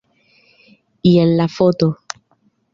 [1.11, 1.93] Jen la foto.